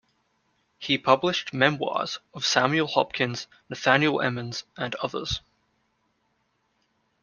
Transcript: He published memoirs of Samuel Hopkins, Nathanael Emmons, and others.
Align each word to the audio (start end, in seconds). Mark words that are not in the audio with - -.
He 0.79 0.97
published 0.97 1.53
memoirs 1.53 2.17
of 2.33 2.43
Samuel 2.43 2.87
Hopkins, 2.87 3.45
Nathanael 3.69 4.19
Emmons, 4.19 4.63
and 4.75 4.95
others. 4.95 5.41